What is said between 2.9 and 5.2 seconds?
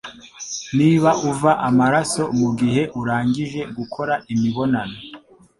urangije gukora imibonano